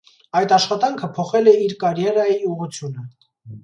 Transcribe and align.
Այդ 0.39 0.53
աշխատանքը 0.57 1.11
փոխել 1.19 1.53
է 1.53 1.55
իր 1.69 1.79
կարիերայի 1.87 2.43
ուղղությունը։ 2.53 3.11